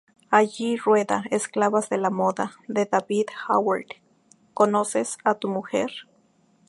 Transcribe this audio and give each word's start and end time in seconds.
Allí 0.31 0.77
rueda 0.77 1.25
"Esclavas 1.29 1.89
de 1.89 1.99
la 1.99 2.09
moda", 2.09 2.53
de 2.67 2.85
David 2.87 3.27
Howard, 3.47 3.85
"¿Conoces 4.55 5.19
a 5.23 5.35
tu 5.35 5.47
mujer? 5.47 5.91